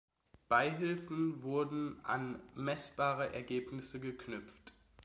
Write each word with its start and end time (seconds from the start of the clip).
Beihilfen 0.47 1.43
wurden 1.43 2.03
an 2.03 2.41
meßbare 2.55 3.35
Ergebnisse 3.35 3.99
geknüpft. 3.99 4.73